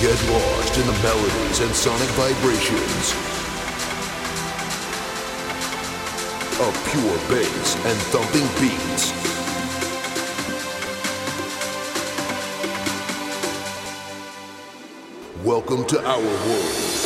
Get 0.00 0.30
lost 0.30 0.78
in 0.78 0.86
the 0.86 0.92
melodies 1.02 1.58
and 1.58 1.74
sonic 1.74 2.08
vibrations 2.10 3.12
of 6.60 6.72
pure 6.92 7.18
bass 7.28 7.74
and 7.84 7.98
thumping 8.12 8.46
beats. 8.60 9.12
Welcome 15.44 15.84
to 15.86 16.00
our 16.06 16.22
world. 16.22 16.97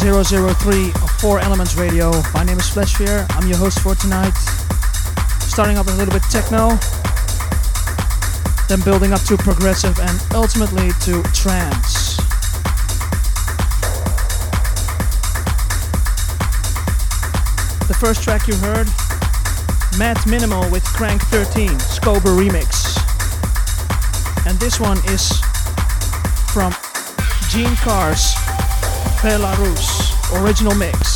003 0.00 0.92
of 1.02 1.10
Four 1.20 1.40
Elements 1.40 1.74
Radio. 1.74 2.10
My 2.32 2.42
name 2.42 2.56
is 2.56 2.70
Flashfear. 2.70 3.26
I'm 3.36 3.46
your 3.46 3.58
host 3.58 3.80
for 3.80 3.94
tonight. 3.94 4.32
Starting 5.40 5.76
up 5.76 5.84
with 5.84 5.96
a 5.96 5.98
little 5.98 6.14
bit 6.14 6.22
techno, 6.30 6.78
then 8.66 8.80
building 8.80 9.12
up 9.12 9.20
to 9.24 9.36
progressive 9.36 9.98
and 10.00 10.18
ultimately 10.32 10.88
to 11.02 11.22
trance. 11.34 12.16
The 17.86 17.96
first 18.00 18.22
track 18.22 18.48
you 18.48 18.54
heard, 18.54 18.86
Matt 19.98 20.26
Minimal 20.26 20.70
with 20.70 20.84
Crank 20.84 21.20
13, 21.24 21.68
Scober 21.72 22.32
remix. 22.40 22.96
And 24.46 24.58
this 24.58 24.80
one 24.80 24.96
is 25.10 25.28
from 26.54 26.72
Gene 27.50 27.76
Karz 27.84 28.49
Belarus 29.22 30.16
original 30.32 30.74
mix. 30.74 31.09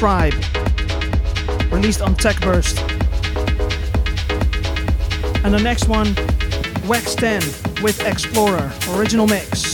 Tribe, 0.00 0.32
released 1.70 2.00
on 2.00 2.14
Techburst. 2.14 2.80
And 5.44 5.52
the 5.52 5.60
next 5.62 5.88
one, 5.88 6.14
Wax 6.88 7.14
10 7.14 7.42
with 7.82 8.02
Explorer, 8.06 8.72
original 8.94 9.26
mix. 9.26 9.69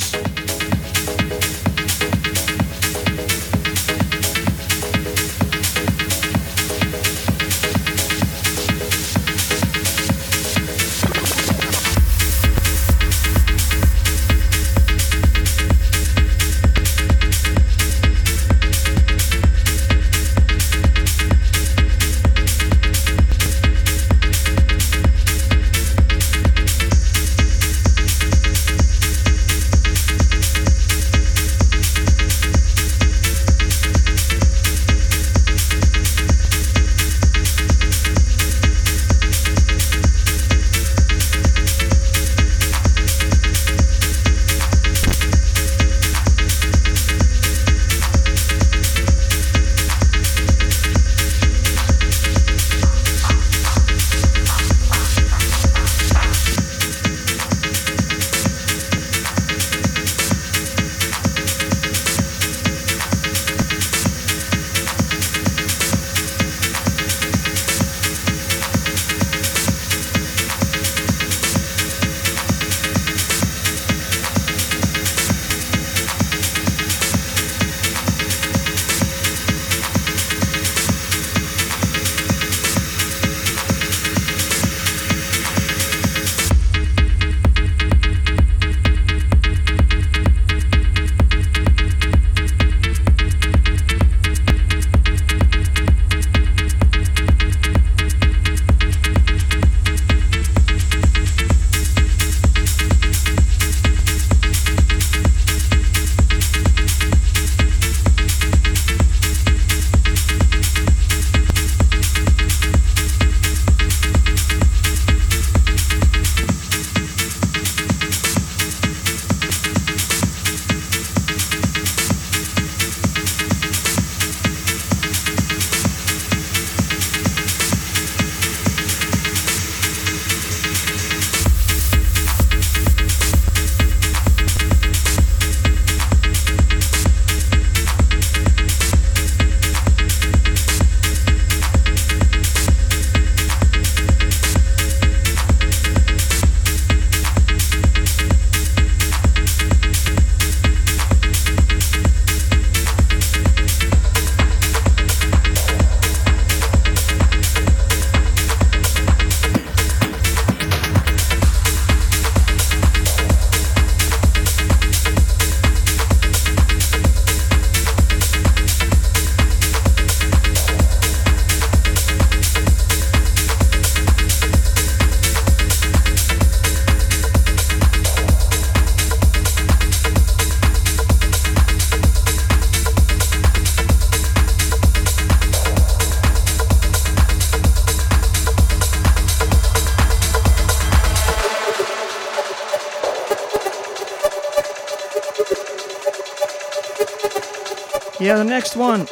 Next 198.67 198.77
one, 198.77 199.07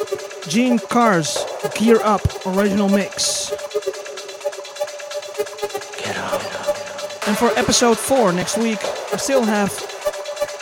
Gene 0.49 0.79
Karz, 0.79 1.37
Gear 1.75 2.01
Up, 2.03 2.19
original 2.45 2.89
mix. 2.89 3.51
And 7.25 7.37
for 7.37 7.57
episode 7.57 7.97
4 7.97 8.33
next 8.33 8.57
week, 8.57 8.79
I 9.13 9.15
still 9.15 9.45
have 9.45 9.71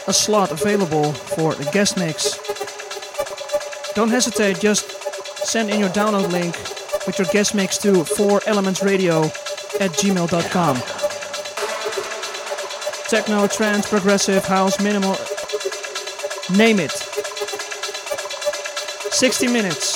a 0.06 0.14
slot 0.14 0.52
available 0.52 1.12
for 1.12 1.56
the 1.56 1.68
guest 1.72 1.98
mix. 1.98 2.38
Don't 3.96 4.10
hesitate, 4.10 4.60
just 4.60 4.88
send 5.44 5.72
in 5.72 5.80
your 5.80 5.90
download 5.90 6.32
link 6.32 6.56
with 7.08 7.18
your 7.18 7.28
guest 7.32 7.56
mix 7.56 7.80
to 7.80 7.94
4elementsradio 7.94 9.24
at 9.82 9.90
gmail.com. 9.94 10.76
Techno, 13.10 13.48
trance, 13.48 13.90
progressive, 13.90 14.46
house, 14.46 14.80
minimal, 14.80 15.18
name 16.56 16.80
it. 16.80 17.03
60 19.14 19.48
minutes. 19.48 19.93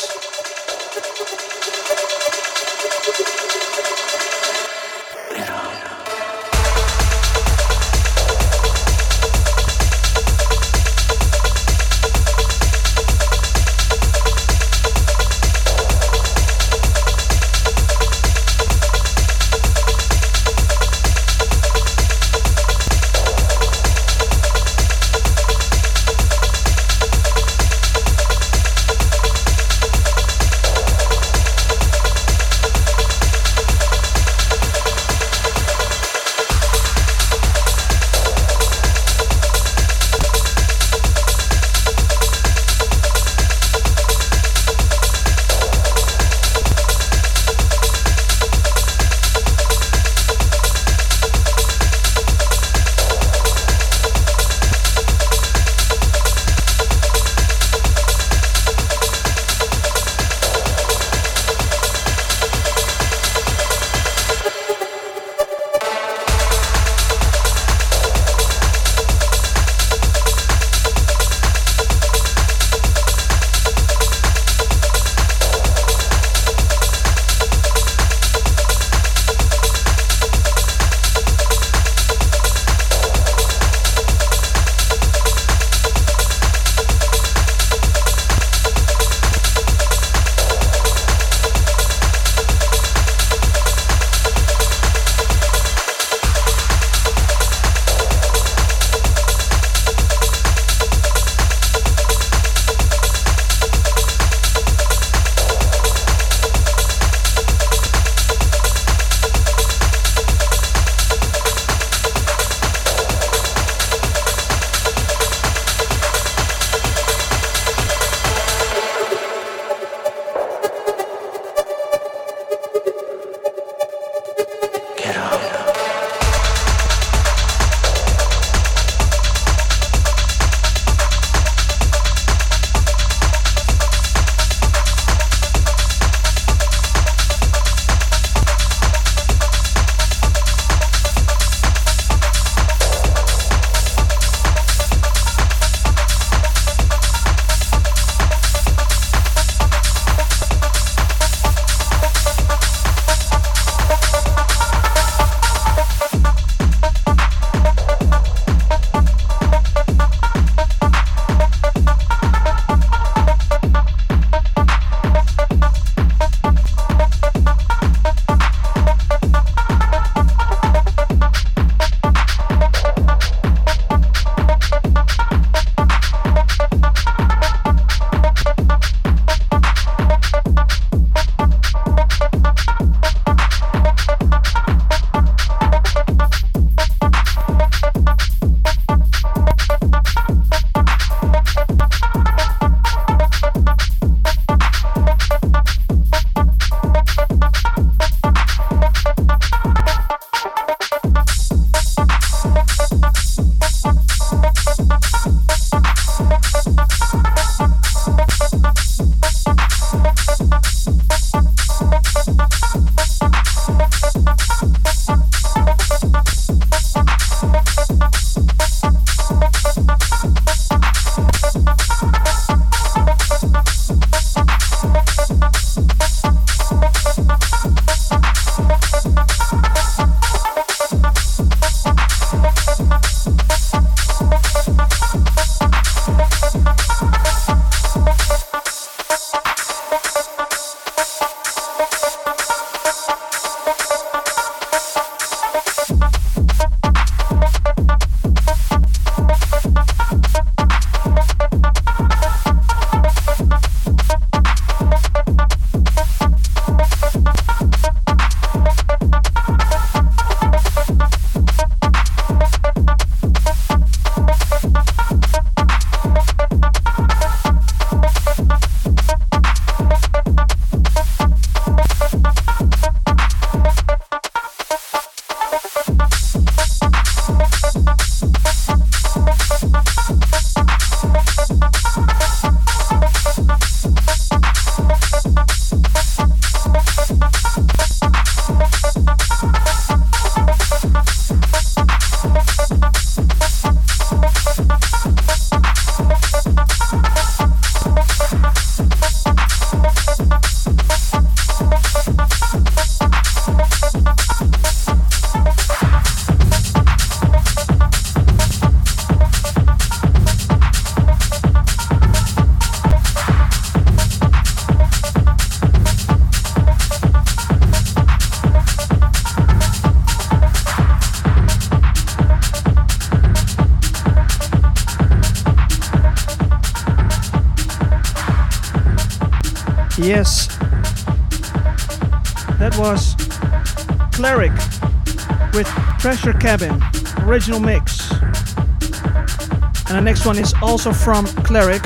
Cabin, 336.47 336.81
original 337.23 337.60
mix. 337.60 338.10
And 338.10 339.97
the 339.97 340.01
next 340.01 340.25
one 340.25 340.38
is 340.38 340.53
also 340.62 340.93
from 340.93 341.25
Cleric. 341.43 341.86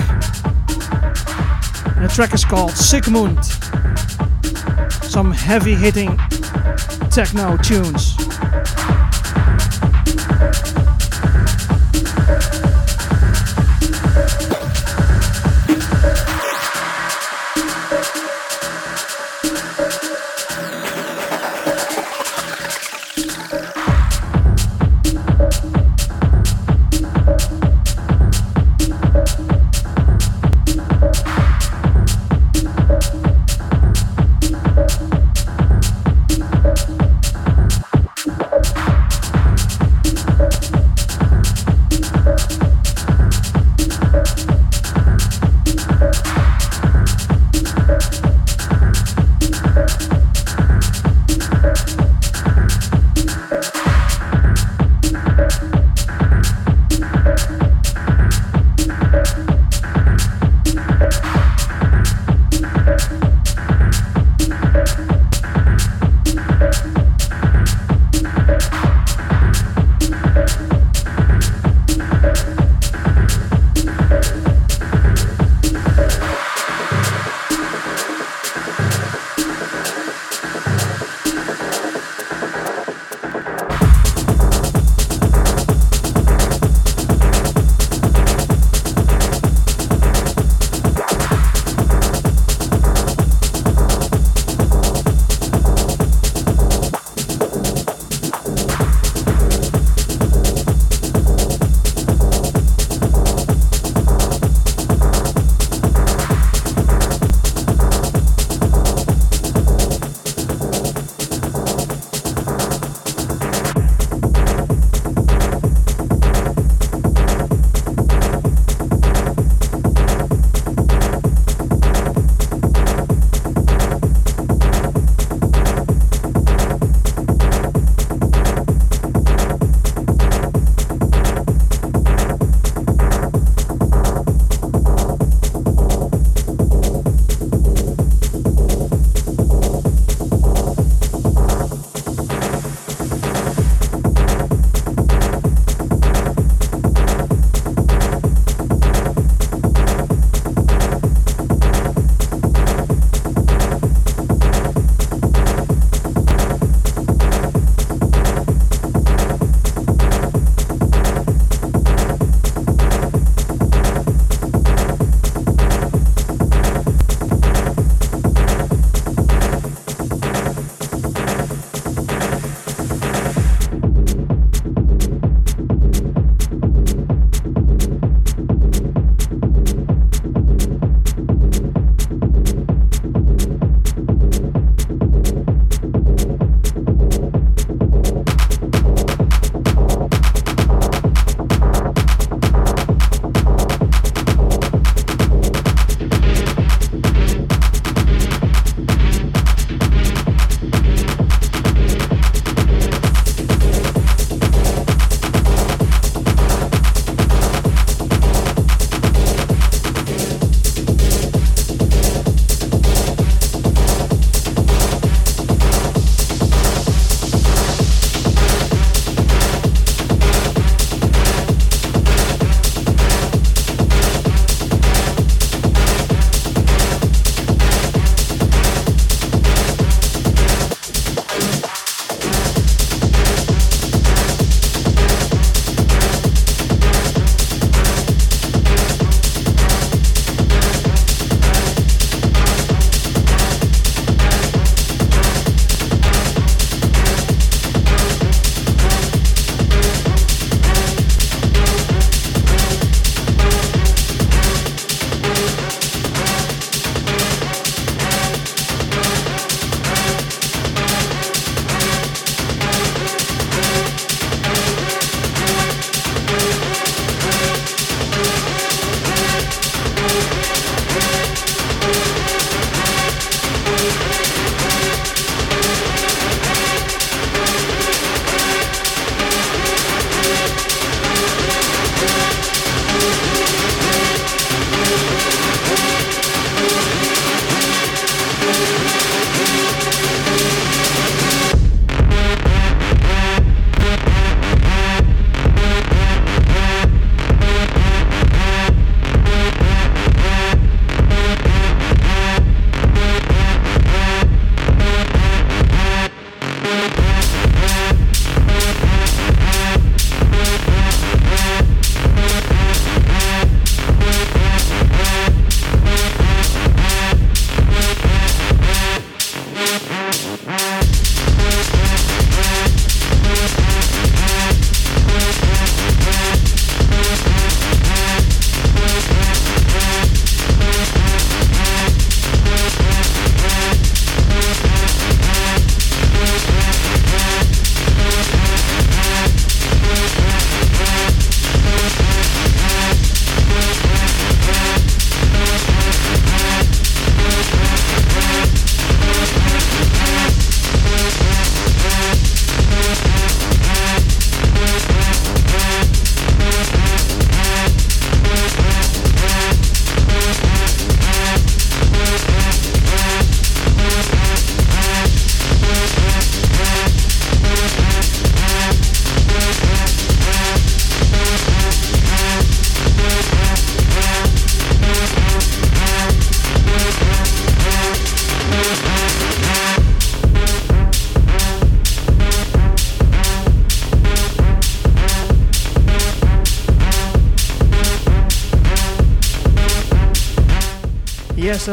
And 1.95 2.05
the 2.05 2.11
track 2.13 2.31
is 2.35 2.45
called 2.45 2.69
Sigmund. 2.69 3.43
Some 5.03 5.31
heavy 5.31 5.73
hitting 5.73 6.15
techno 7.09 7.57
tunes. 7.57 8.15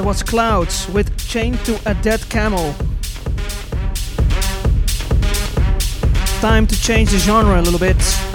Was 0.09 0.23
Clouds 0.23 0.88
with 0.88 1.14
Chained 1.29 1.62
to 1.66 1.79
a 1.85 1.92
Dead 1.92 2.27
Camel. 2.31 2.73
Time 6.40 6.66
to 6.66 6.81
change 6.81 7.11
the 7.11 7.18
genre 7.18 7.61
a 7.61 7.62
little 7.62 7.79
bit. 7.79 8.28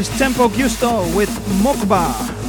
Is 0.00 0.08
Tempo 0.18 0.48
Giusto 0.48 1.14
with 1.14 1.28
Mokba. 1.62 2.39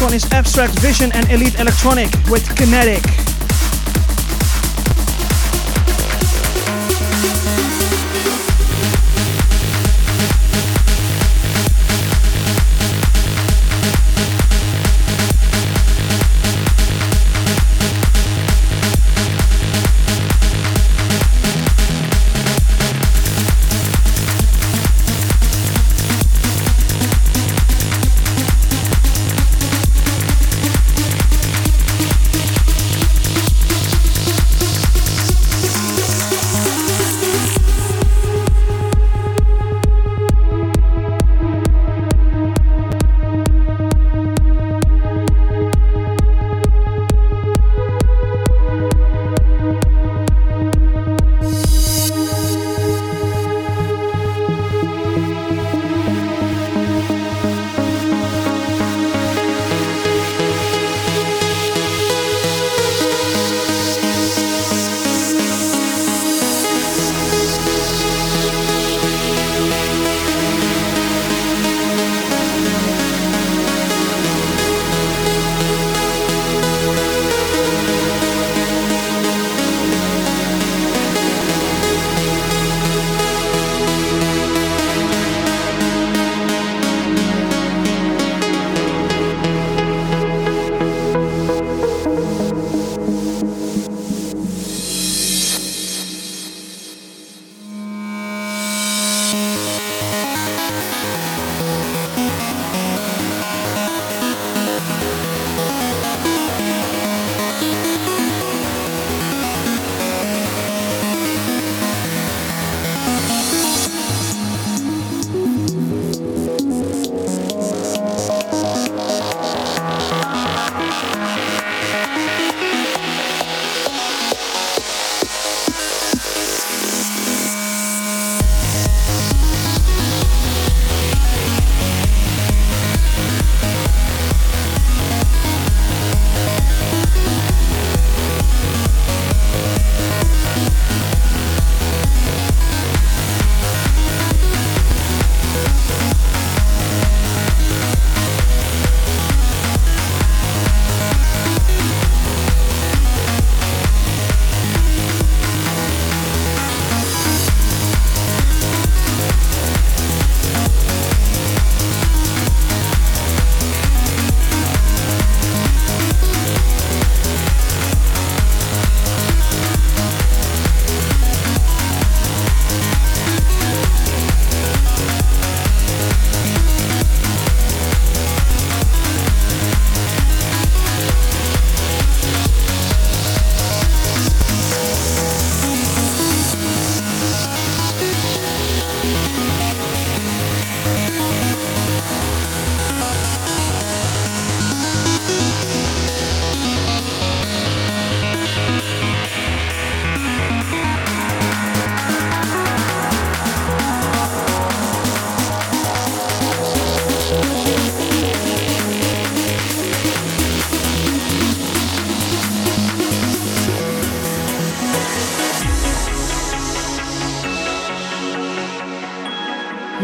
One 0.00 0.14
is 0.14 0.24
Abstract 0.32 0.72
Vision 0.80 1.12
and 1.12 1.30
Elite 1.30 1.58
Electronic 1.58 2.10
with 2.30 2.44
Kinetic. 2.56 3.33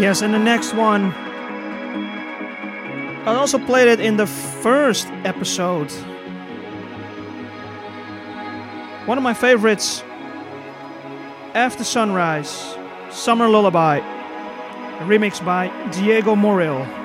Yes, 0.01 0.23
and 0.23 0.33
the 0.33 0.39
next 0.39 0.73
one. 0.73 1.13
I 3.27 3.35
also 3.37 3.59
played 3.59 3.87
it 3.87 4.01
in 4.01 4.17
the 4.17 4.27
first 4.27 5.07
episode. 5.25 5.93
One 9.05 9.19
of 9.19 9.23
my 9.23 9.35
favorites 9.35 10.03
After 11.53 11.85
Sunrise, 11.85 12.75
Summer 13.11 13.47
Lullaby, 13.47 14.01
remixed 15.01 15.45
by 15.45 15.69
Diego 15.91 16.35
Morel. 16.35 17.00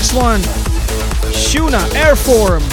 Next 0.00 0.14
one 0.14 0.40
Shuna 1.30 1.78
Airform. 1.92 2.69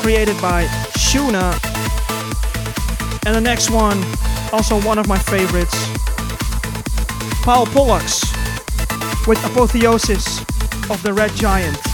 Created 0.00 0.40
by 0.40 0.64
Shuna. 0.96 1.52
And 3.26 3.34
the 3.34 3.40
next 3.40 3.70
one, 3.70 4.02
also 4.52 4.80
one 4.80 4.98
of 4.98 5.06
my 5.06 5.18
favorites, 5.18 5.76
Paul 7.42 7.66
Pollux 7.66 8.22
with 9.26 9.44
Apotheosis 9.44 10.40
of 10.90 11.02
the 11.02 11.12
Red 11.12 11.32
Giant. 11.32 11.87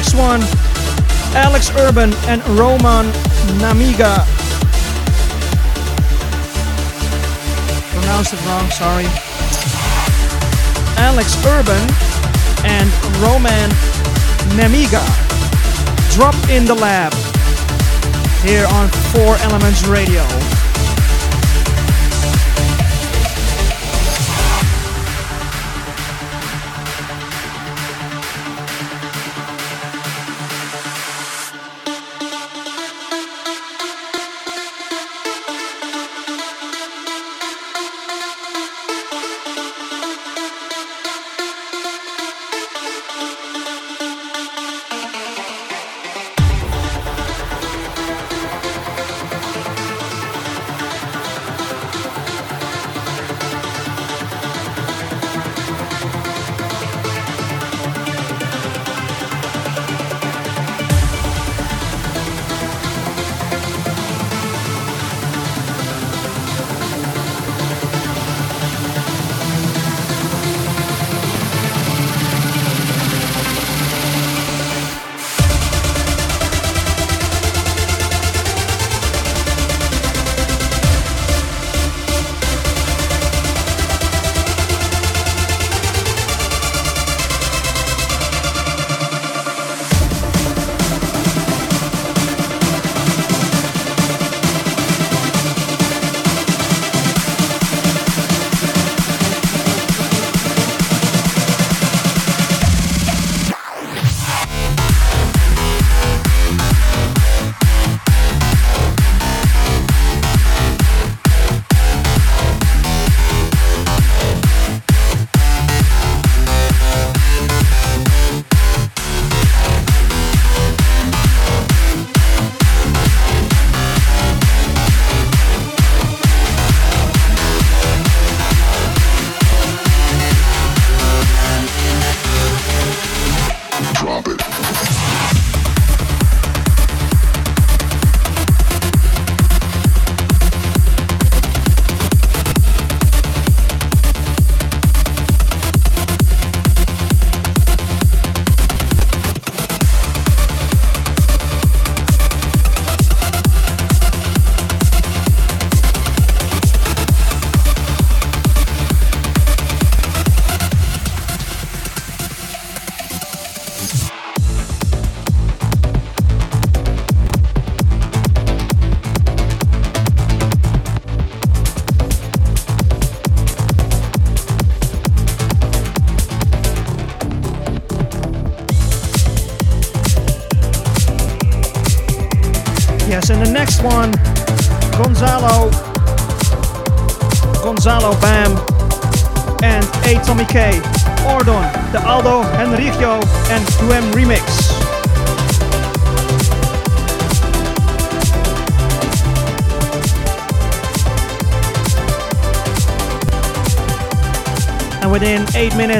next 0.00 0.14
one 0.14 0.40
Alex 1.36 1.70
Urban 1.76 2.14
and 2.24 2.40
Roman 2.58 3.04
Namiga. 3.60 4.24
Pronounced 7.92 8.32
it 8.32 8.40
wrong, 8.46 8.70
sorry. 8.70 9.04
Alex 10.96 11.36
Urban 11.44 11.84
and 12.64 12.88
Roman 13.20 13.68
Namiga. 14.56 15.04
Drop 16.14 16.34
in 16.48 16.64
the 16.64 16.74
lab 16.74 17.12
here 18.42 18.66
on 18.72 18.88
Four 19.12 19.36
Elements 19.44 19.86
Radio. 19.86 20.24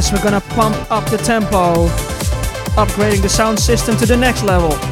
we're 0.08 0.22
gonna 0.22 0.40
pump 0.40 0.74
up 0.90 1.04
the 1.10 1.18
tempo, 1.18 1.86
upgrading 2.74 3.20
the 3.20 3.28
sound 3.28 3.58
system 3.60 3.96
to 3.98 4.06
the 4.06 4.16
next 4.16 4.42
level. 4.42 4.89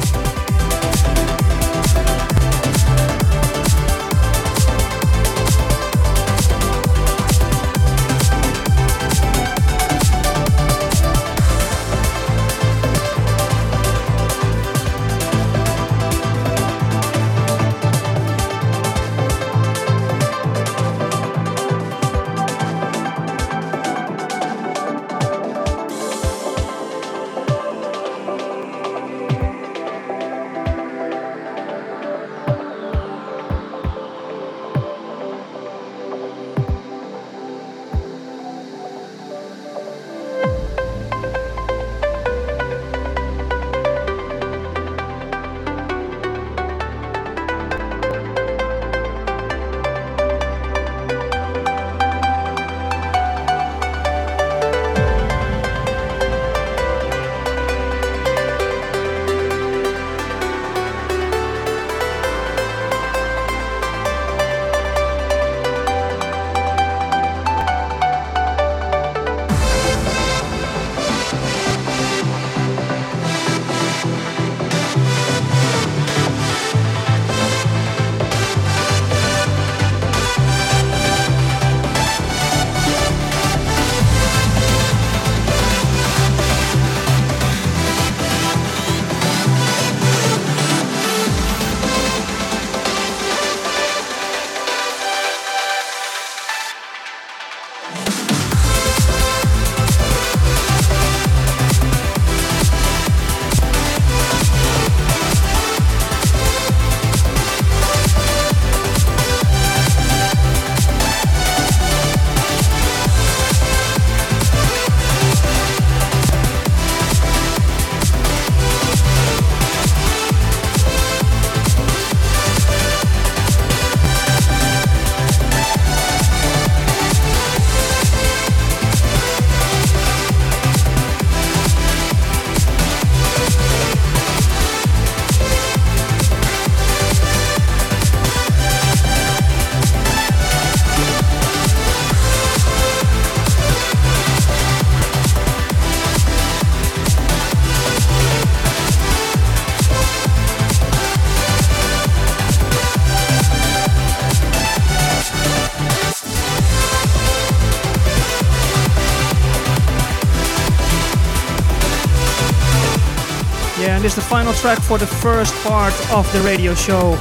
Is 164.09 164.15
the 164.15 164.21
final 164.21 164.53
track 164.53 164.79
for 164.79 164.97
the 164.97 165.05
first 165.05 165.53
part 165.63 165.93
of 166.11 166.25
the 166.33 166.39
radio 166.41 166.73
show. 166.73 167.15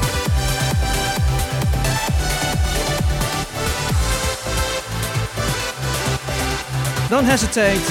Don't 7.11 7.25
hesitate, 7.25 7.83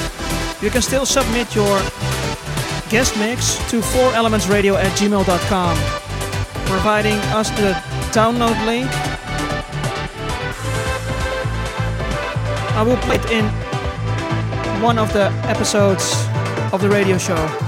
you 0.63 0.71
can 0.71 0.81
still 0.81 1.05
submit 1.05 1.53
your 1.53 1.79
guest 2.89 3.15
mix 3.19 3.57
to 3.69 3.81
4elementsradio 3.81 4.73
at 4.75 4.91
gmail.com, 4.97 5.77
providing 6.65 7.19
us 7.37 7.51
the 7.51 7.73
download 8.17 8.57
link. 8.65 8.89
I 12.75 12.83
will 12.83 12.97
play 13.05 13.17
it 13.17 13.29
in 13.29 13.45
one 14.81 14.97
of 14.97 15.13
the 15.13 15.29
episodes 15.45 16.15
of 16.73 16.81
the 16.81 16.89
radio 16.89 17.19
show. 17.19 17.66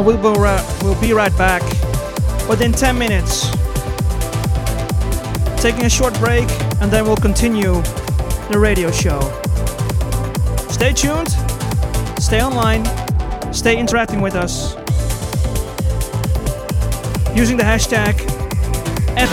I 0.00 0.02
will 0.02 0.16
be, 0.16 0.40
ri- 0.40 0.64
we'll 0.82 0.98
be 0.98 1.12
right 1.12 1.36
back 1.36 1.62
within 2.48 2.72
10 2.72 2.96
minutes. 2.98 3.50
Taking 5.60 5.84
a 5.84 5.90
short 5.90 6.18
break 6.20 6.48
and 6.80 6.90
then 6.90 7.04
we'll 7.04 7.18
continue 7.18 7.82
the 8.50 8.58
radio 8.58 8.90
show. 8.90 9.20
Stay 10.70 10.94
tuned, 10.94 11.28
stay 12.18 12.42
online, 12.42 12.82
stay 13.52 13.78
interacting 13.78 14.22
with 14.22 14.36
us 14.36 14.72
using 17.36 17.58
the 17.58 17.62
hashtag 17.62 18.18
at 19.18 19.28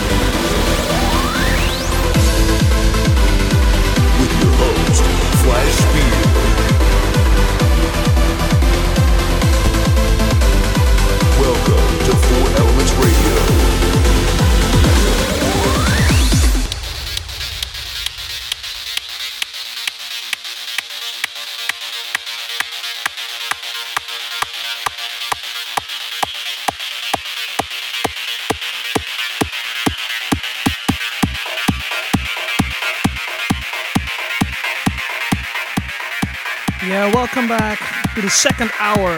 back 37.48 37.80
to 38.14 38.20
the 38.20 38.28
second 38.28 38.70
hour 38.78 39.14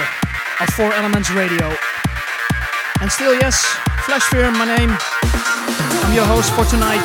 of 0.60 0.68
Four 0.74 0.92
Elements 0.94 1.30
Radio. 1.30 1.74
And 3.00 3.10
still, 3.10 3.34
yes, 3.34 3.64
Flash 4.06 4.22
Fear, 4.30 4.52
my 4.52 4.64
name. 4.64 4.90
I'm 4.90 6.14
your 6.14 6.24
host 6.24 6.52
for 6.54 6.64
tonight. 6.64 7.02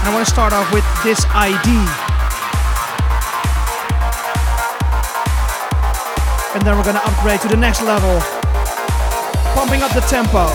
And 0.00 0.08
I 0.08 0.10
want 0.14 0.26
to 0.26 0.32
start 0.32 0.54
off 0.54 0.72
with 0.72 0.84
this 1.04 1.20
ID. 1.34 1.68
And 6.56 6.64
then 6.64 6.78
we're 6.78 6.84
gonna 6.84 7.04
upgrade 7.04 7.40
to 7.42 7.48
the 7.48 7.56
next 7.56 7.82
level, 7.82 8.20
pumping 9.54 9.82
up 9.82 9.92
the 9.92 10.00
tempo. 10.08 10.48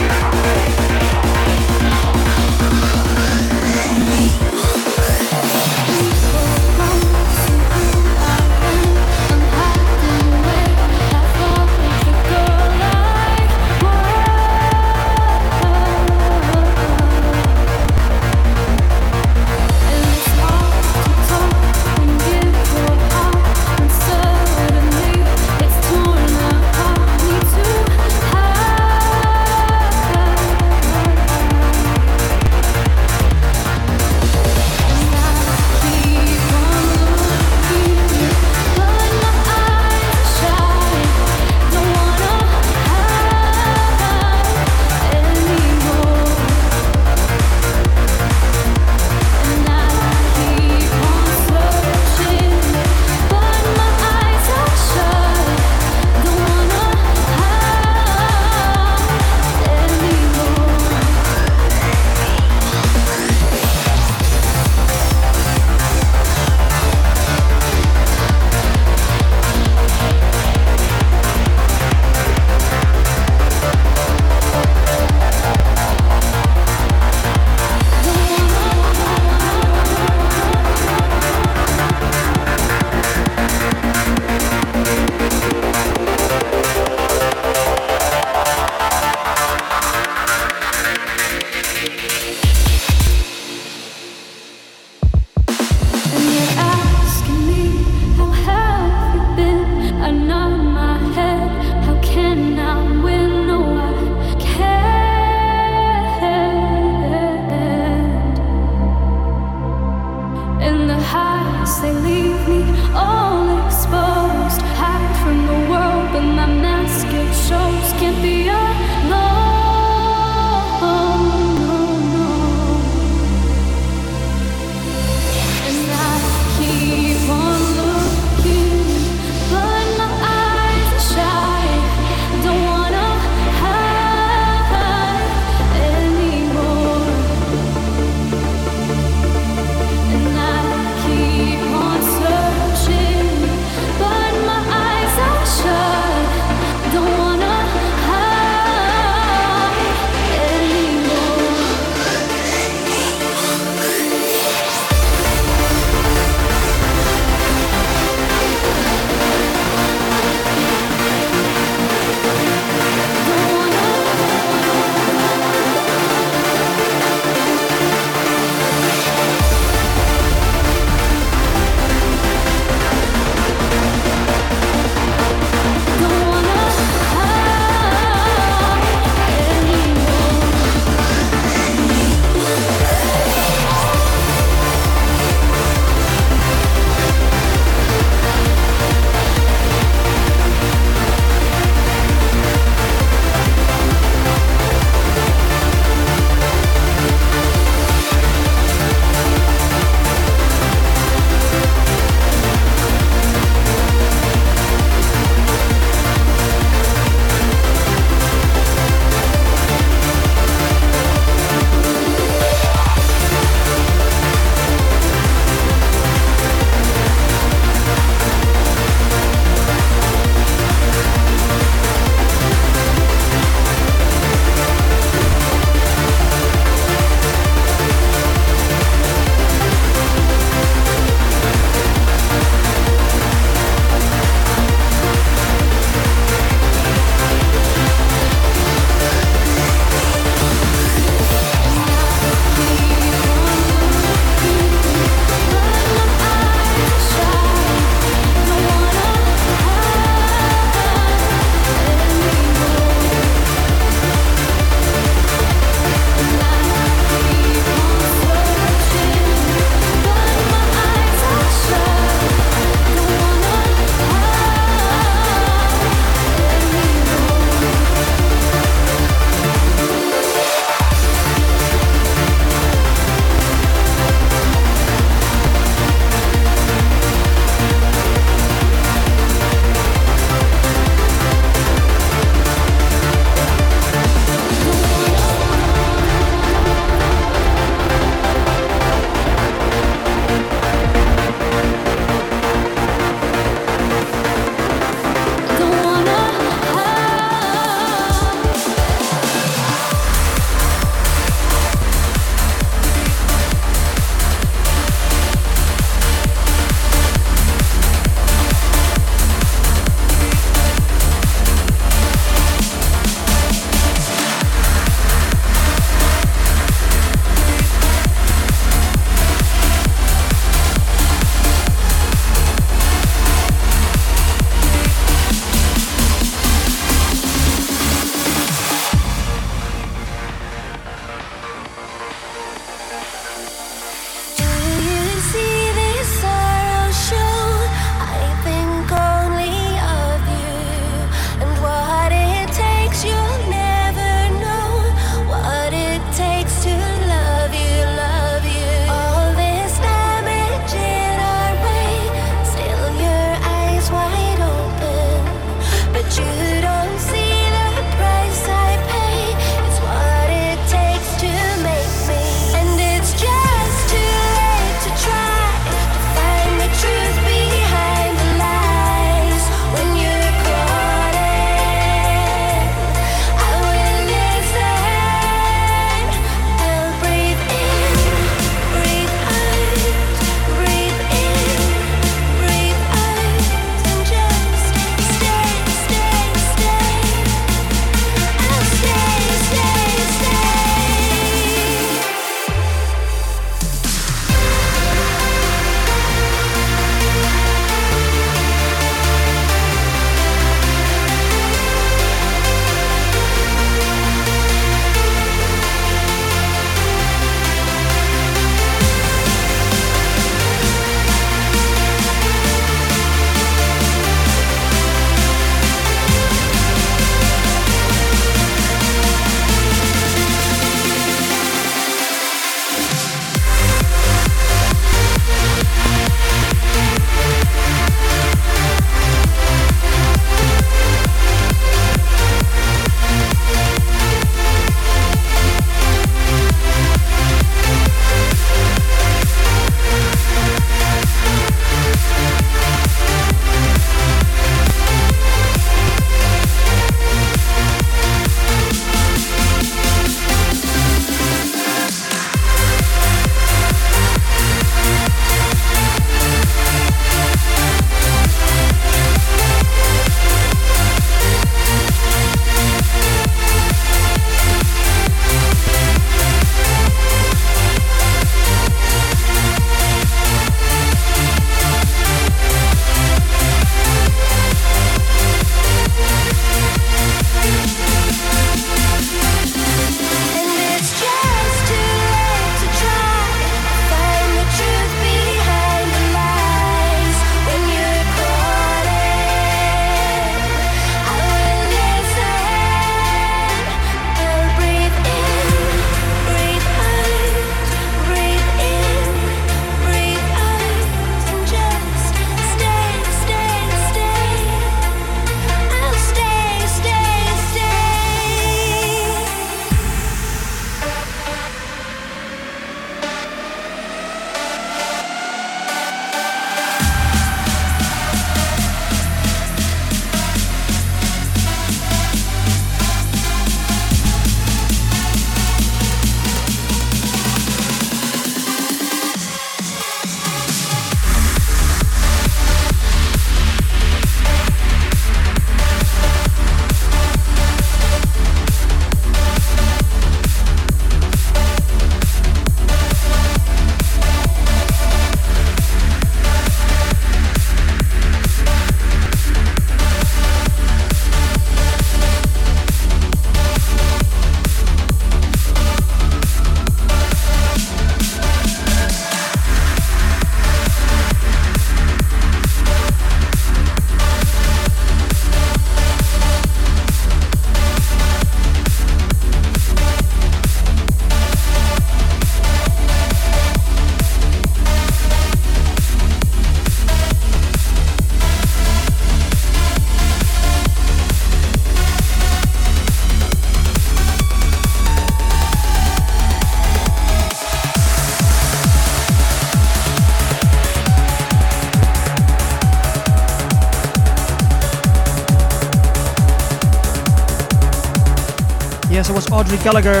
Audrey 599.38 599.58
Gallagher 599.58 600.00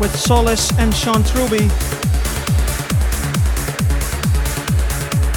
with 0.00 0.10
Solace 0.18 0.76
and 0.80 0.92
Sean 0.92 1.22
Truby. 1.22 1.68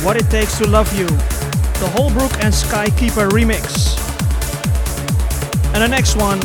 What 0.04 0.18
It 0.18 0.28
Takes 0.32 0.58
to 0.58 0.66
Love 0.66 0.92
You, 0.98 1.06
the 1.06 1.88
Holbrook 1.94 2.34
and 2.44 2.52
Skykeeper 2.52 3.30
remix. 3.30 3.96
And 5.76 5.84
the 5.84 5.88
next 5.88 6.16
one, 6.16 6.40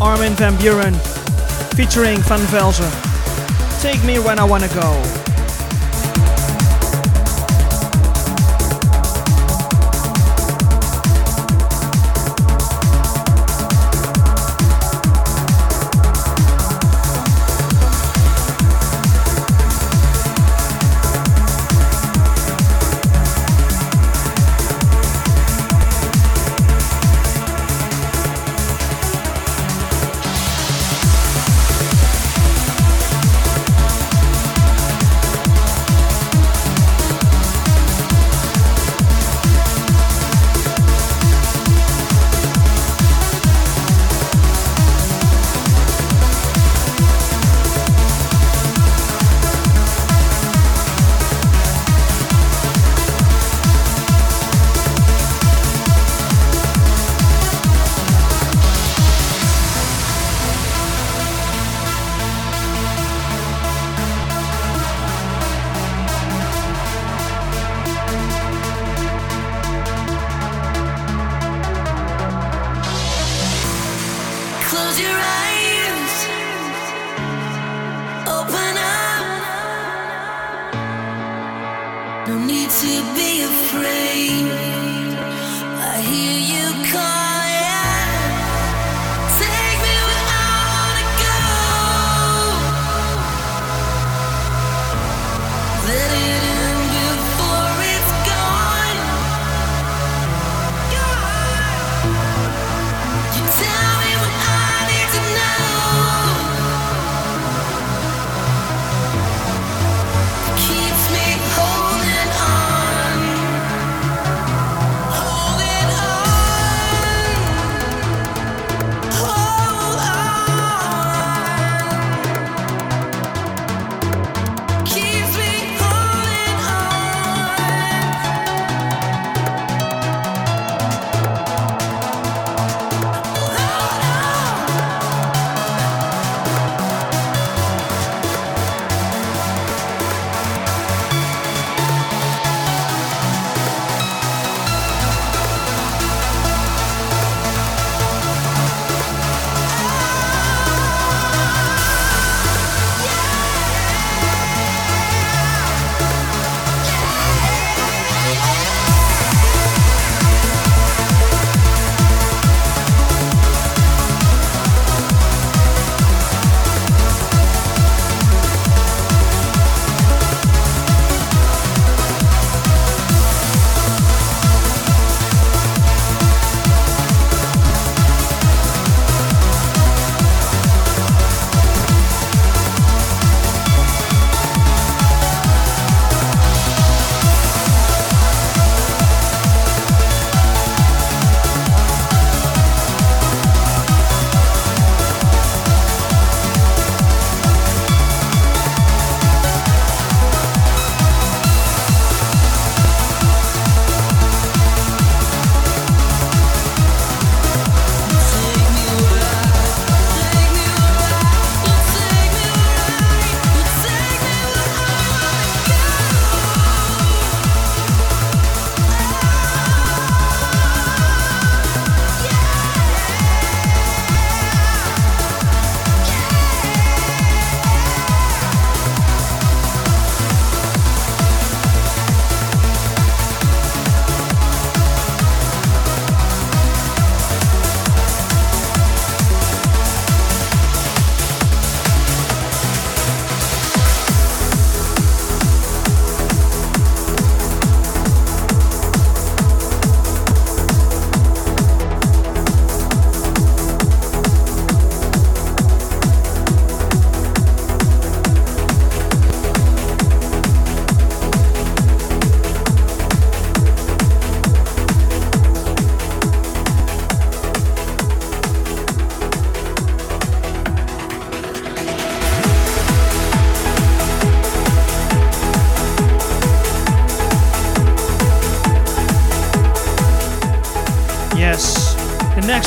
Armin 0.00 0.32
van 0.32 0.54
Buuren 0.54 0.94
featuring 1.76 2.16
Van 2.20 2.40
Velzen. 2.46 2.90
Take 3.82 4.02
Me 4.04 4.18
When 4.18 4.38
I 4.38 4.44
Wanna 4.44 4.68
Go. 4.68 5.23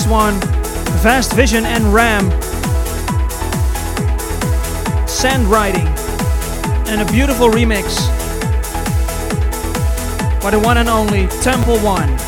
one 0.10 0.40
Vast 1.02 1.34
Vision 1.34 1.66
and 1.66 1.94
Ram. 1.94 2.30
Sand 5.08 5.46
Riding. 5.48 5.88
And 6.88 7.02
a 7.02 7.12
beautiful 7.12 7.50
remix 7.50 7.98
by 10.42 10.52
the 10.52 10.60
one 10.60 10.78
and 10.78 10.90
only 10.90 11.28
Temple 11.42 11.78
One. 11.80 12.27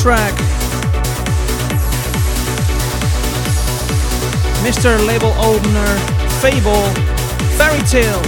Track. 0.00 0.32
Mr. 4.62 4.96
Label 5.06 5.34
Opener, 5.36 5.98
Fable, 6.40 6.86
Ferry 7.58 7.82
Tale. 7.82 8.22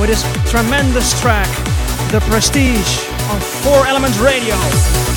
With 0.00 0.08
his 0.08 0.24
tremendous 0.50 1.20
track, 1.20 1.46
The 2.10 2.18
Prestige, 2.28 2.98
on 3.30 3.40
4 3.40 3.86
Elements 3.86 4.18
Radio. 4.18 5.09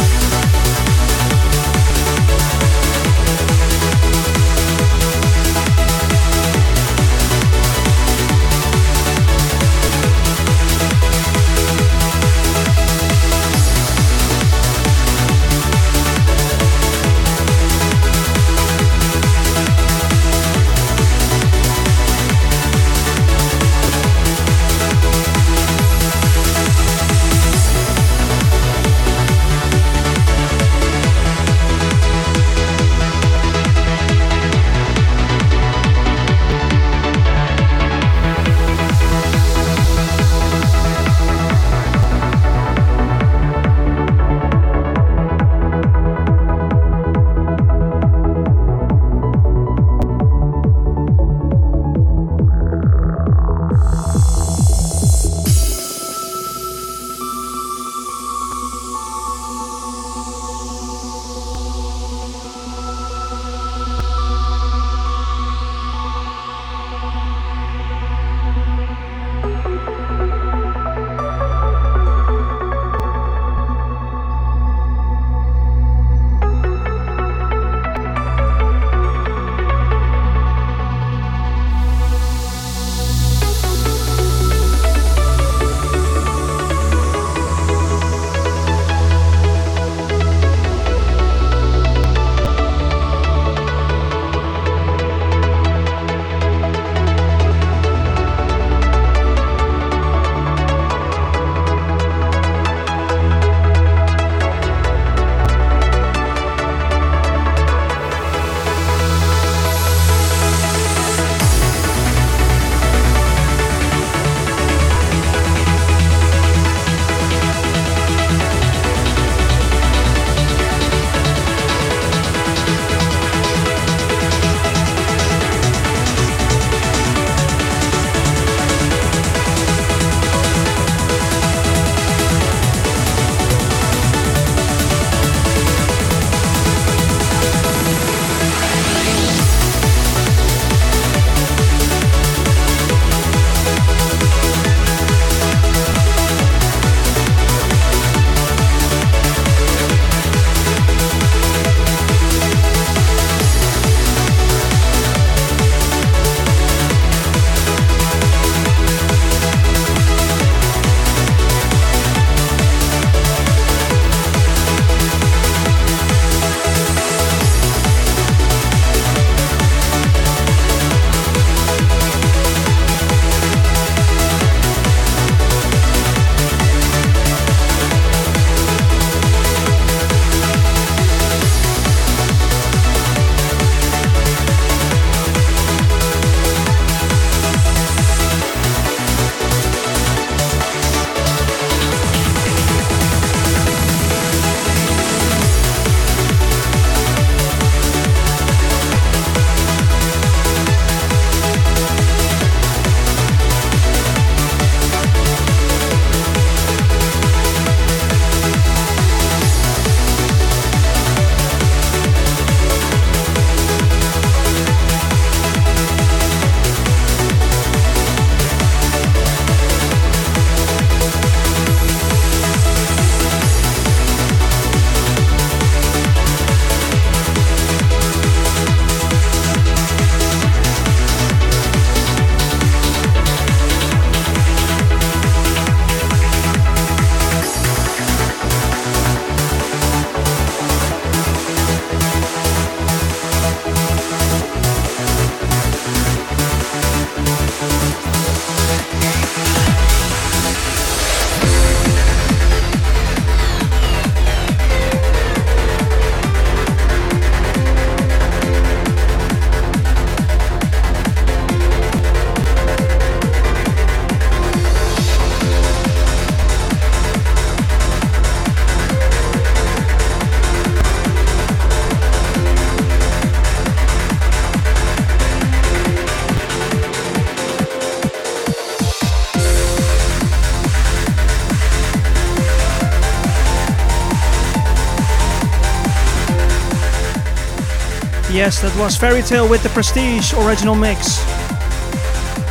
Yes, 288.44 288.62
that 288.62 288.78
was 288.78 288.98
Ferry 288.98 289.22
Tale 289.22 289.48
with 289.48 289.64
the 289.64 289.70
Prestige 289.70 290.34
original 290.34 290.76
mix. 290.76 291.24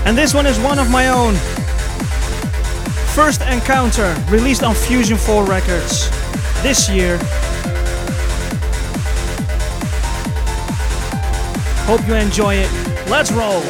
And 0.06 0.16
this 0.16 0.32
one 0.32 0.46
is 0.46 0.58
one 0.58 0.78
of 0.78 0.90
my 0.90 1.10
own. 1.10 1.34
First 3.12 3.42
Encounter, 3.42 4.16
released 4.30 4.62
on 4.62 4.74
Fusion 4.74 5.18
4 5.18 5.44
Records 5.44 6.08
this 6.62 6.88
year. 6.88 7.18
Hope 11.84 12.08
you 12.08 12.14
enjoy 12.14 12.54
it. 12.54 12.70
Let's 13.10 13.30
roll! 13.30 13.60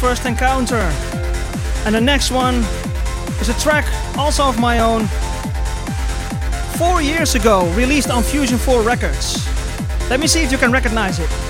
First 0.00 0.24
Encounter. 0.24 0.90
And 1.84 1.94
the 1.94 2.00
next 2.00 2.30
one 2.30 2.64
is 3.38 3.50
a 3.50 3.60
track 3.60 3.84
also 4.16 4.44
of 4.48 4.58
my 4.58 4.78
own. 4.78 5.06
Four 6.78 7.02
years 7.02 7.34
ago, 7.34 7.70
released 7.74 8.08
on 8.10 8.22
Fusion 8.22 8.56
4 8.56 8.80
Records. 8.80 9.46
Let 10.08 10.18
me 10.18 10.26
see 10.26 10.42
if 10.42 10.50
you 10.50 10.56
can 10.56 10.72
recognize 10.72 11.18
it. 11.18 11.49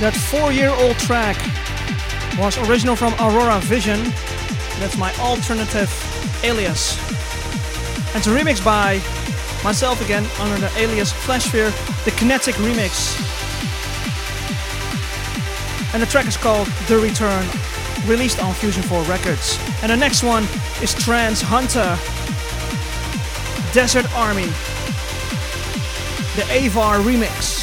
That 0.00 0.16
four 0.16 0.50
year 0.50 0.70
old 0.70 0.96
track 0.98 1.36
was 2.38 2.56
original 2.70 2.96
from 2.96 3.12
Aurora 3.20 3.60
Vision. 3.60 4.00
That's 4.80 4.96
my 4.96 5.12
alternative 5.16 5.92
alias. 6.42 6.96
And 8.08 8.16
it's 8.16 8.26
a 8.26 8.30
remix 8.30 8.64
by 8.64 8.94
myself 9.62 10.00
again 10.02 10.24
under 10.40 10.58
the 10.58 10.72
alias 10.78 11.12
Flashsphere, 11.12 11.70
the 12.06 12.12
Kinetic 12.12 12.54
Remix. 12.54 13.12
And 15.92 16.02
the 16.02 16.06
track 16.06 16.26
is 16.26 16.38
called 16.38 16.66
The 16.88 16.96
Return, 16.96 17.46
released 18.08 18.42
on 18.42 18.54
Fusion 18.54 18.82
4 18.82 19.02
Records. 19.02 19.58
And 19.82 19.92
the 19.92 19.98
next 19.98 20.22
one 20.22 20.44
is 20.80 20.94
Trans 20.94 21.42
Hunter, 21.42 21.98
Desert 23.74 24.10
Army, 24.14 24.46
the 26.36 26.46
Avar 26.50 27.00
remix. 27.00 27.59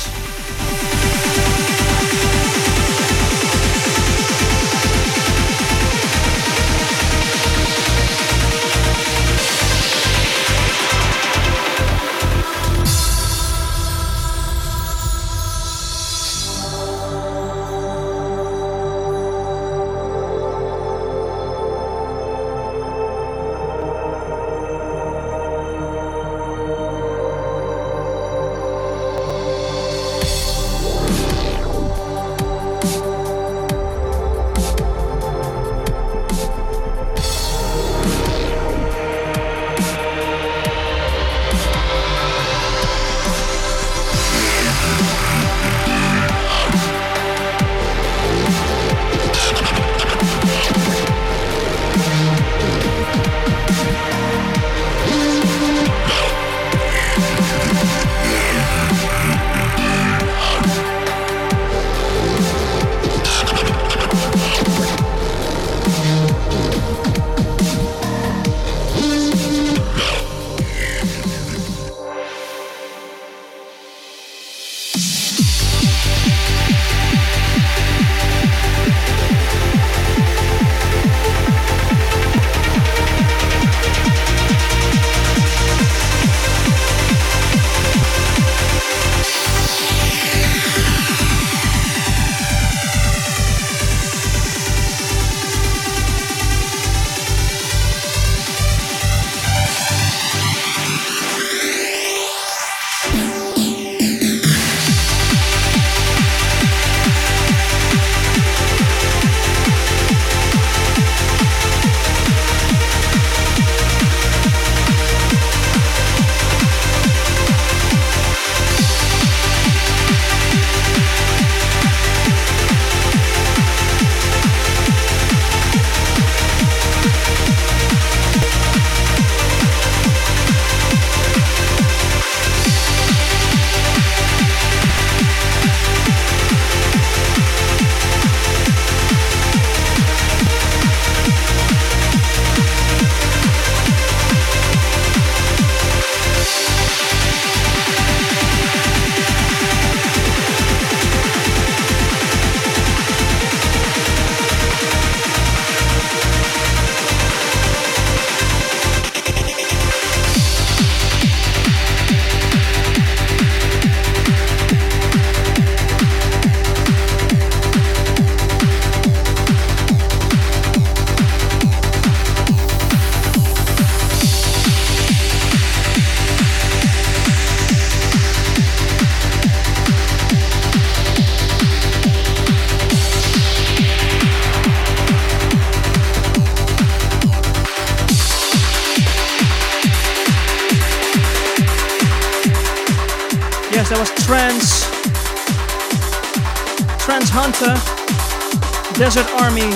Desert 198.98 199.30
Army 199.40 199.70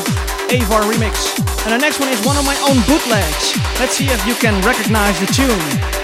Avar 0.52 0.82
remix. 0.82 1.40
And 1.64 1.72
the 1.72 1.78
next 1.78 2.00
one 2.00 2.10
is 2.10 2.20
one 2.26 2.36
of 2.36 2.44
my 2.44 2.58
own 2.68 2.82
bootlegs. 2.86 3.56
Let's 3.80 3.96
see 3.96 4.08
if 4.08 4.28
you 4.28 4.34
can 4.34 4.60
recognize 4.66 5.18
the 5.20 5.28
tune. 5.28 6.01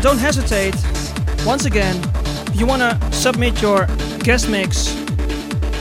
Again, 0.00 0.16
don't 0.16 0.18
hesitate. 0.18 0.74
Once 1.46 1.64
again, 1.64 1.96
if 2.48 2.58
you 2.58 2.66
want 2.66 2.82
to 2.82 3.12
submit 3.12 3.60
your 3.62 3.86
guest 4.24 4.48
mix, 4.48 4.76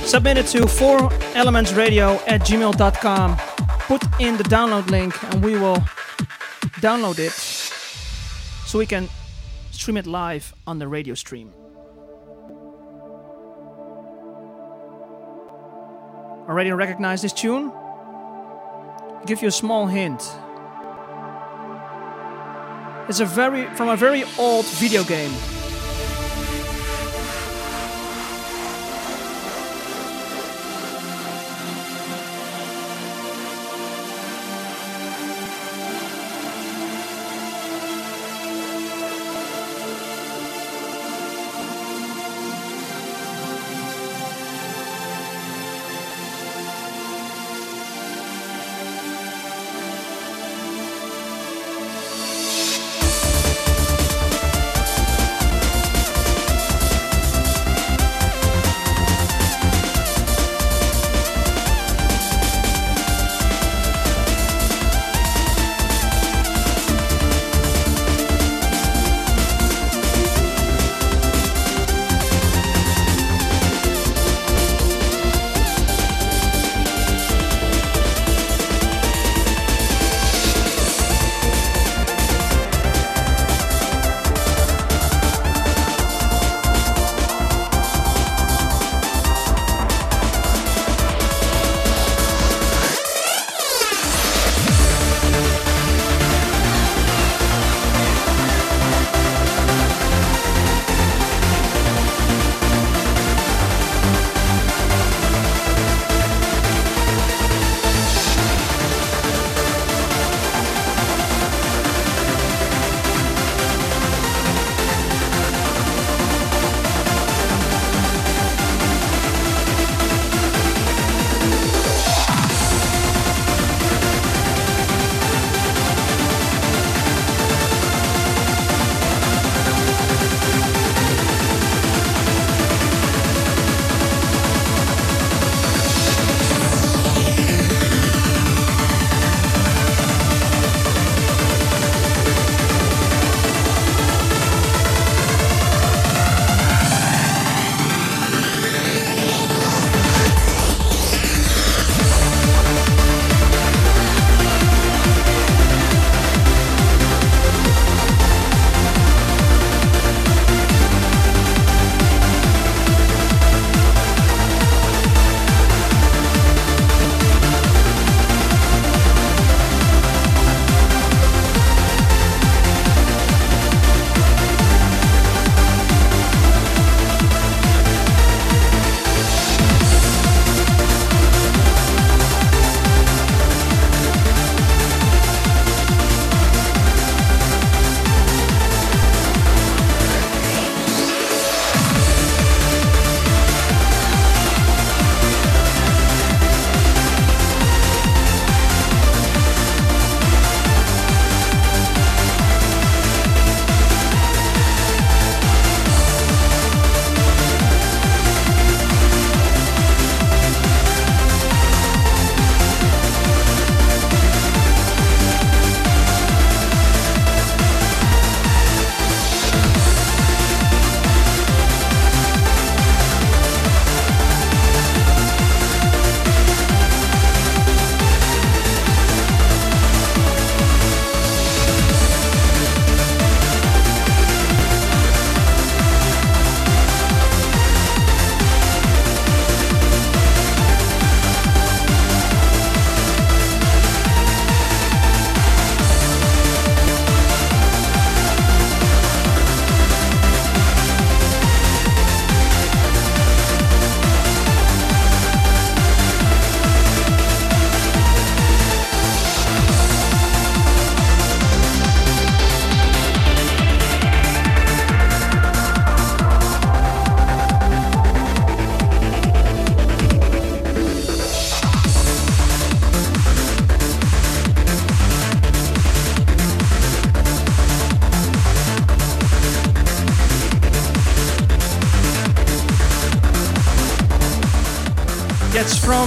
submit 0.05 0.37
it 0.37 0.45
to 0.47 0.61
4elementsradio 0.61 2.19
at 2.27 2.41
gmail.com. 2.41 3.37
Put 3.87 4.03
in 4.19 4.37
the 4.37 4.43
download 4.43 4.89
link 4.89 5.13
and 5.23 5.43
we 5.43 5.57
will 5.57 5.77
download 6.81 7.19
it 7.19 7.31
so 8.65 8.79
we 8.79 8.85
can 8.85 9.09
stream 9.71 9.97
it 9.97 10.05
live 10.05 10.53
on 10.67 10.79
the 10.79 10.87
radio 10.87 11.15
stream. 11.15 11.53
Already 16.47 16.71
recognize 16.71 17.21
this 17.21 17.33
tune? 17.33 17.71
Give 19.25 19.41
you 19.41 19.47
a 19.47 19.51
small 19.51 19.87
hint. 19.87 20.21
It's 23.09 23.21
a 23.21 23.25
very 23.25 23.65
from 23.73 23.89
a 23.89 23.95
very 23.95 24.23
old 24.37 24.67
video 24.67 25.03
game. 25.03 25.31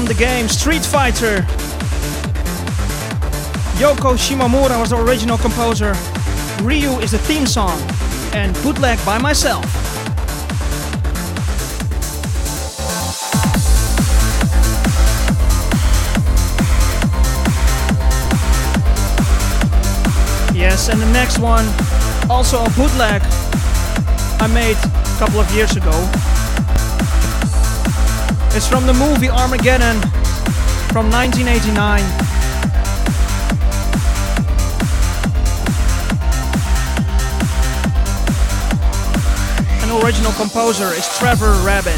From 0.03 0.09
the 0.09 0.19
game 0.19 0.49
Street 0.49 0.85
Fighter. 0.85 1.43
Yoko 3.79 4.17
Shimomura 4.17 4.81
was 4.81 4.91
the 4.91 4.97
original 4.97 5.39
composer. 5.39 5.95
Ryu 6.63 6.99
is 6.99 7.13
the 7.13 7.19
theme 7.19 7.47
song. 7.47 7.79
and 8.35 8.55
bootleg 8.63 8.99
by 9.05 9.19
myself. 9.19 9.65
Yes, 20.55 20.89
and 20.89 21.01
the 21.01 21.11
next 21.13 21.39
one, 21.39 21.67
also 22.31 22.65
a 22.65 22.71
bootleg 22.71 23.21
I 24.41 24.49
made 24.53 24.77
a 24.79 25.19
couple 25.19 25.39
of 25.39 25.55
years 25.55 25.77
ago. 25.77 26.32
It's 28.55 28.69
from 28.69 28.85
the 28.85 28.93
movie 28.93 29.31
Armageddon 29.31 29.99
from 30.93 31.11
1989. 31.11 32.03
An 39.81 40.05
original 40.05 40.33
composer 40.33 40.89
is 40.89 41.09
Trevor 41.17 41.55
Rabin. 41.65 41.97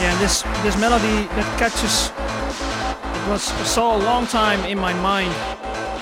Yeah, 0.00 0.16
this 0.18 0.40
this 0.62 0.78
melody 0.78 1.28
that 1.36 1.58
catches 1.58 2.08
it 2.08 3.28
was 3.28 3.42
so 3.70 3.94
a 3.94 3.98
long 3.98 4.26
time 4.26 4.64
in 4.64 4.78
my 4.78 4.94
mind 4.94 5.32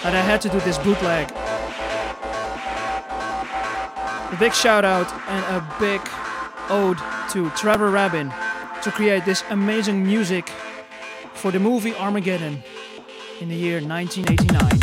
that 0.05 0.15
I 0.15 0.21
had 0.21 0.41
to 0.43 0.49
do 0.49 0.61
this 0.61 0.79
bootleg. 0.79 1.42
Big 4.43 4.55
shout 4.55 4.85
out 4.85 5.07
and 5.29 5.45
a 5.55 5.77
big 5.79 6.01
ode 6.69 6.99
to 7.31 7.49
Trevor 7.51 7.93
Rabin 7.93 8.29
to 8.83 8.91
create 8.91 9.25
this 9.25 9.45
amazing 9.51 10.05
music 10.05 10.49
for 11.33 11.53
the 11.53 11.61
movie 11.61 11.95
Armageddon 11.95 12.61
in 13.41 13.49
the 13.49 13.55
year 13.55 13.81
1989. 13.81 14.82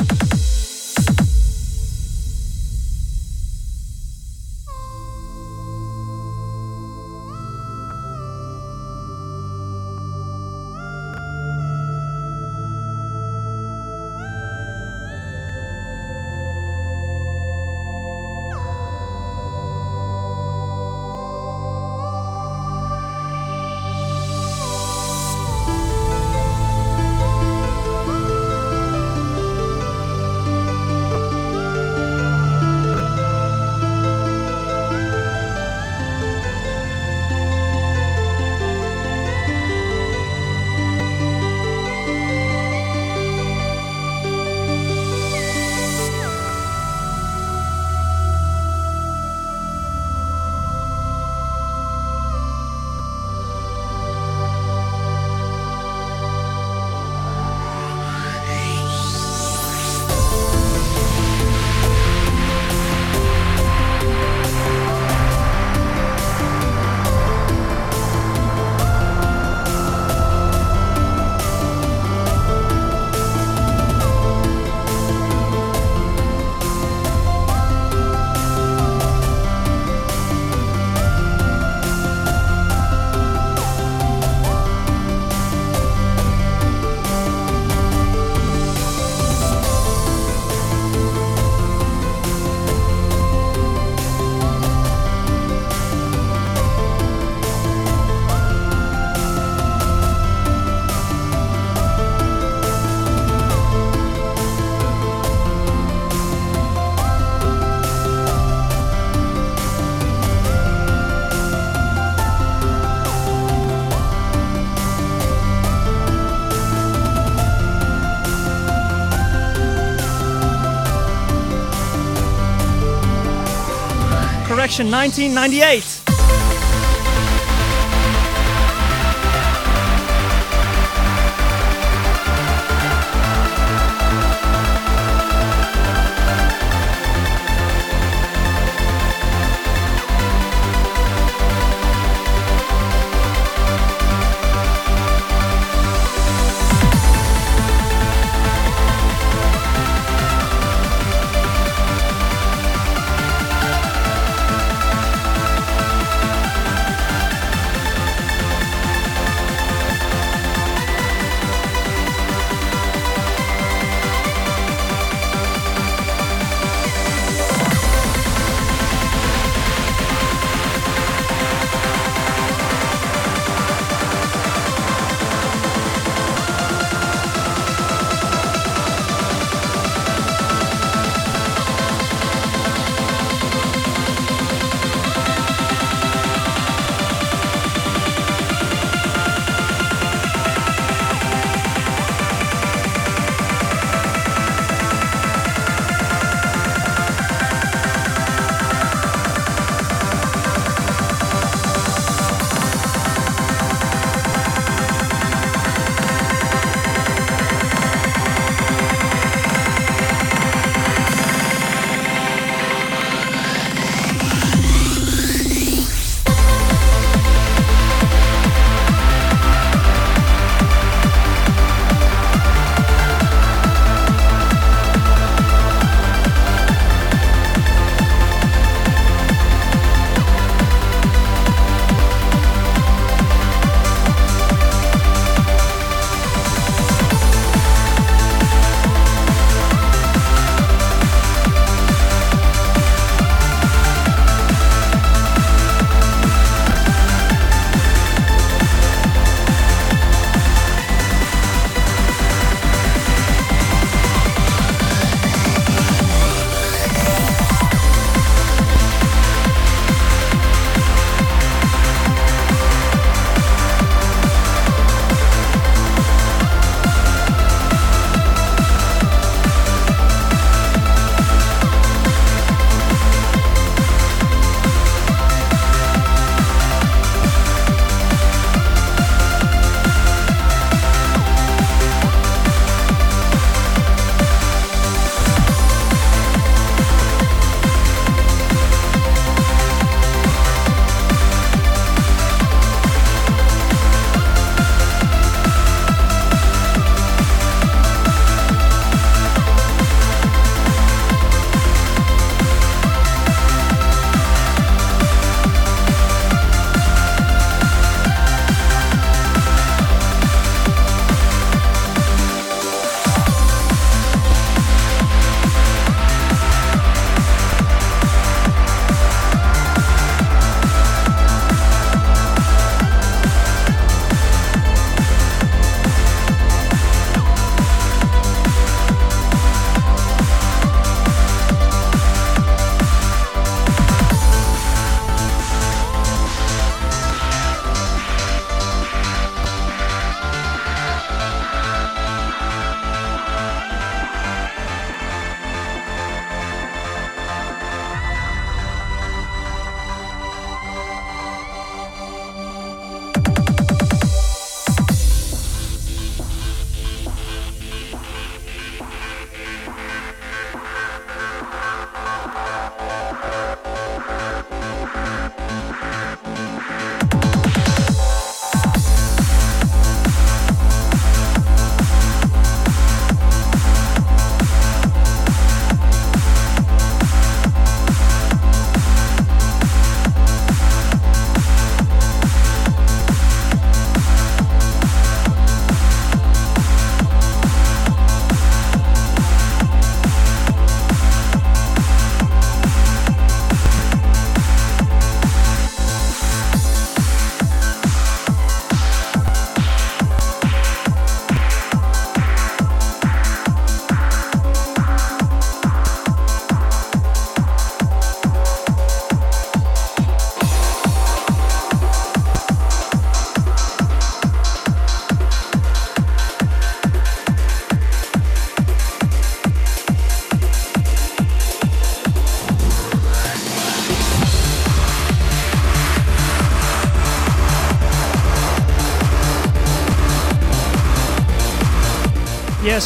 Correction 124.79 124.91
1998. 124.91 125.88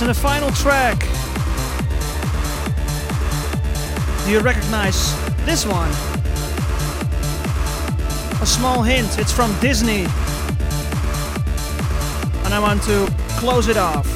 And 0.02 0.10
the 0.10 0.14
final 0.16 0.50
track. 0.50 1.00
Do 4.26 4.32
you 4.32 4.40
recognize 4.40 5.14
this 5.46 5.68
one? 5.68 5.90
A 8.42 8.46
small 8.46 8.82
hint, 8.82 9.20
it's 9.20 9.32
from 9.32 9.56
Disney. 9.60 10.06
And 12.44 12.54
I 12.56 12.60
want 12.60 12.82
to 12.84 13.08
close 13.38 13.68
it 13.68 13.78
off 13.78 14.08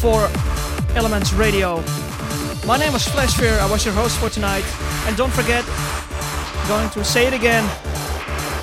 for 0.00 0.30
Elements 0.96 1.34
Radio. 1.34 1.76
My 2.66 2.78
name 2.78 2.94
is 2.94 3.06
Flashfear, 3.06 3.58
I 3.58 3.70
was 3.70 3.84
your 3.84 3.92
host 3.92 4.18
for 4.18 4.30
tonight. 4.30 4.64
And 5.06 5.14
don't 5.18 5.32
forget, 5.32 5.62
I'm 5.68 6.68
going 6.68 6.90
to 6.90 7.04
say 7.04 7.26
it 7.26 7.34
again. 7.34 7.64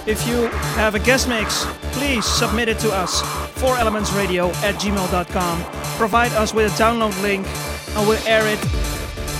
If 0.08 0.28
you 0.28 0.48
have 0.78 0.96
a 0.96 1.00
guest 1.00 1.30
mix, 1.30 1.66
please 1.92 2.26
submit 2.26 2.70
it 2.70 2.80
to 2.80 2.92
us 2.92 3.43
elementsradio 3.72 4.54
at 4.64 4.76
gmail.com. 4.76 5.64
Provide 5.98 6.32
us 6.34 6.54
with 6.54 6.72
a 6.72 6.84
download 6.84 7.20
link 7.22 7.48
and 7.96 8.08
we'll 8.08 8.22
air 8.28 8.46
it 8.48 8.60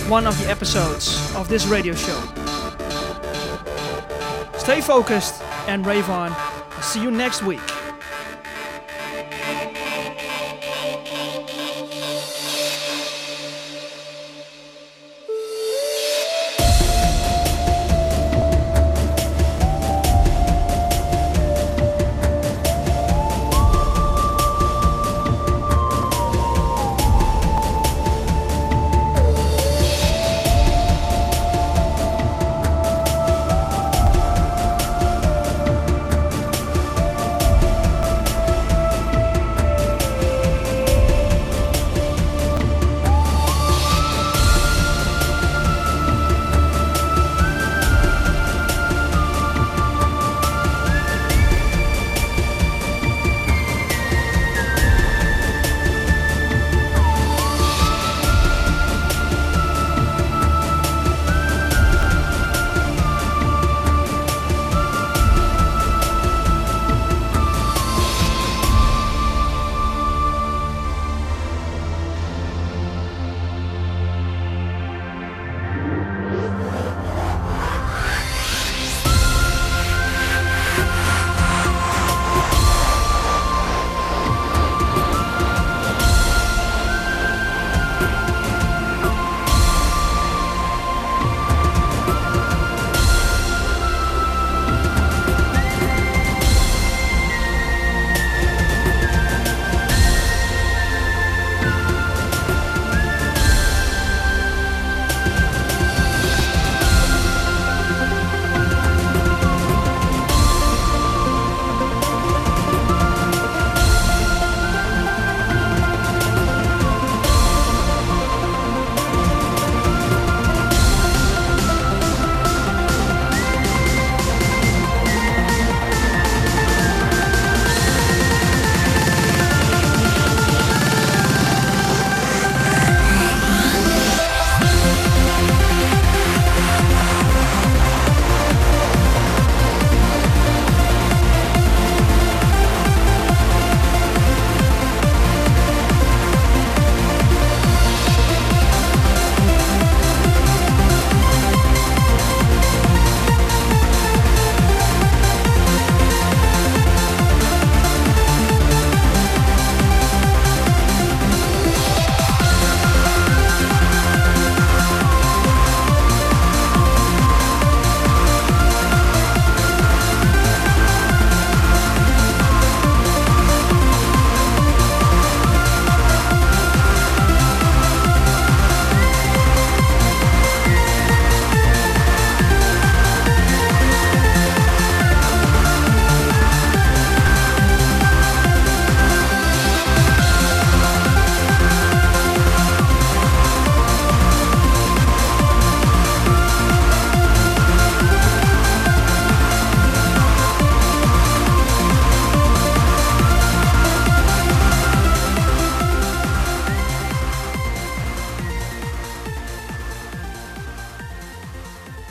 one 0.08 0.26
of 0.26 0.38
the 0.42 0.50
episodes 0.50 1.34
of 1.34 1.48
this 1.48 1.66
radio 1.66 1.94
show. 1.94 2.20
Stay 4.58 4.80
focused 4.80 5.42
and 5.68 5.84
rave 5.86 6.08
on. 6.08 6.34
See 6.82 7.02
you 7.02 7.10
next 7.10 7.42
week. 7.42 7.73